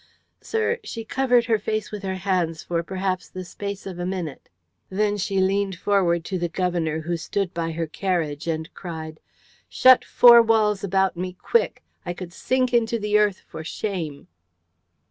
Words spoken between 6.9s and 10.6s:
who stood by her carriage, and cried, 'Shut four